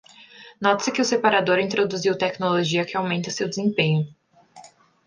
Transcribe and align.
Note-se 0.63 0.91
que 0.93 0.99
o 0.99 1.05
separador 1.13 1.59
introduziu 1.59 2.15
tecnologia 2.17 2.83
que 2.83 2.97
aumenta 2.97 3.29
seu 3.29 3.47
desempenho. 3.47 4.07